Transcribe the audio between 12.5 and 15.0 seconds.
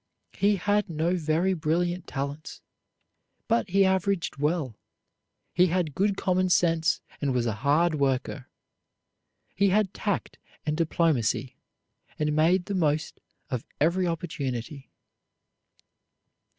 the most of every opportunity.